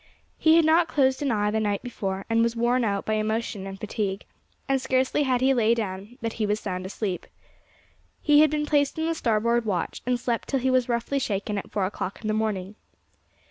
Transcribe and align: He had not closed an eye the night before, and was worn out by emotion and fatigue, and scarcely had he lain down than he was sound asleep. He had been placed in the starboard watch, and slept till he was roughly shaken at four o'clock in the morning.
He 0.39 0.55
had 0.55 0.65
not 0.65 0.87
closed 0.87 1.21
an 1.21 1.29
eye 1.31 1.51
the 1.51 1.59
night 1.59 1.83
before, 1.83 2.25
and 2.27 2.41
was 2.41 2.55
worn 2.55 2.83
out 2.83 3.05
by 3.05 3.13
emotion 3.13 3.67
and 3.67 3.79
fatigue, 3.79 4.25
and 4.67 4.81
scarcely 4.81 5.21
had 5.21 5.41
he 5.41 5.53
lain 5.53 5.75
down 5.75 6.17
than 6.21 6.31
he 6.31 6.47
was 6.47 6.59
sound 6.59 6.87
asleep. 6.87 7.27
He 8.19 8.39
had 8.41 8.49
been 8.49 8.65
placed 8.65 8.97
in 8.97 9.05
the 9.05 9.13
starboard 9.13 9.63
watch, 9.63 10.01
and 10.07 10.19
slept 10.19 10.47
till 10.47 10.59
he 10.59 10.71
was 10.71 10.89
roughly 10.89 11.19
shaken 11.19 11.59
at 11.59 11.69
four 11.69 11.85
o'clock 11.85 12.19
in 12.19 12.27
the 12.27 12.33
morning. 12.33 12.73